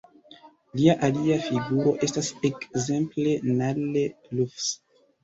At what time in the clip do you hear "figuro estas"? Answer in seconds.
1.47-2.29